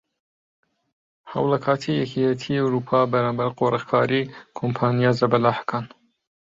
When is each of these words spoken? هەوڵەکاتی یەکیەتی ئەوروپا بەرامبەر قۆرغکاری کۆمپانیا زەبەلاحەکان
هەوڵەکاتی 1.31 1.97
یەکیەتی 2.01 2.59
ئەوروپا 2.61 2.99
بەرامبەر 3.13 3.49
قۆرغکاری 3.59 4.29
کۆمپانیا 4.57 5.11
زەبەلاحەکان 5.19 5.85